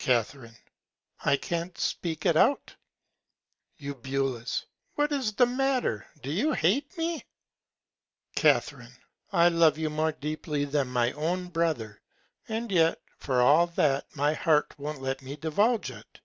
Ca. 0.00 0.26
I 1.24 1.38
can't 1.38 1.78
speak 1.78 2.26
it 2.26 2.36
out. 2.36 2.76
Eu. 3.78 3.94
What 4.96 5.10
is 5.10 5.32
the 5.32 5.46
Matter? 5.46 6.06
Do 6.20 6.30
you 6.30 6.52
hate 6.52 6.94
me? 6.98 7.24
Ca. 8.36 8.60
I 9.32 9.48
love 9.48 9.78
you 9.78 9.88
more 9.88 10.12
dearly 10.12 10.66
than 10.66 10.88
my 10.88 11.12
own 11.12 11.48
Brother, 11.48 12.02
and 12.46 12.70
yet 12.70 13.00
for 13.16 13.40
all 13.40 13.68
that 13.68 14.14
my 14.14 14.34
Heart 14.34 14.78
won't 14.78 15.00
let 15.00 15.22
me 15.22 15.34
divulge 15.34 15.90
it. 15.90 16.20